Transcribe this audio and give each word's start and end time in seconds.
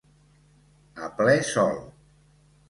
A 1.09 1.09
ple 1.19 1.37
sol. 1.51 1.79